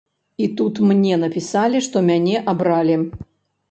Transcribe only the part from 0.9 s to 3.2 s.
мне напісалі, што мяне абралі!